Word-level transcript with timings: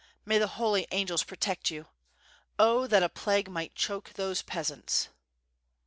May 0.25 0.39
the 0.39 0.47
Holy 0.57 0.87
Angels 0.89 1.23
protect 1.23 1.69
you! 1.69 1.85
0, 2.59 2.87
that 2.87 3.03
a 3.03 3.07
plague 3.07 3.51
might 3.51 3.75
choke 3.75 4.13
those 4.13 4.41
peasants!" 4.41 5.09